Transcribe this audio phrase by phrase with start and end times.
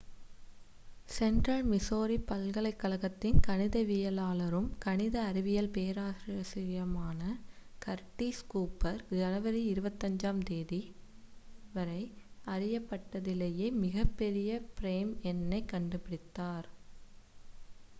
[1.07, 7.21] central Missouri பல்கலைக்கழகத்தின் கணிதவியலாளரும் கணித அறிவியல் பேராசிரியருமான
[7.85, 12.01] கர்டிஸ் கூப்பர் ஜனவரி 25-ஆம் தேதிவரை
[12.47, 16.69] அறியப்பட்டதிலேயே மிகப்பெரிய ப்ரைம் எண்ணைக் கண்டுபிடித்தார்